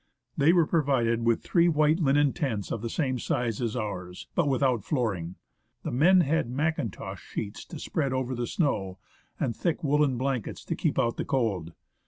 They 0.35 0.51
were 0.51 0.65
provided 0.65 1.25
with 1.27 1.43
three 1.43 1.67
white 1.69 1.99
linen 1.99 2.33
tents 2.33 2.71
of 2.71 2.81
the 2.81 2.89
same 2.89 3.19
size 3.19 3.61
as 3.61 3.75
ours, 3.75 4.27
but 4.33 4.47
without 4.47 4.83
flooring. 4.83 5.35
The 5.83 5.91
men 5.91 6.21
had 6.21 6.49
mackintosh 6.49 7.19
sheets 7.21 7.63
to 7.65 7.77
spread 7.77 8.11
over 8.11 8.33
the 8.33 8.47
snow, 8.47 8.97
and 9.39 9.55
thick 9.55 9.83
woollen 9.83 10.17
blankets 10.17 10.65
to 10.65 10.75
keep 10.75 10.97
out 10.97 11.17
the 11.17 11.23
cold. 11.25 11.73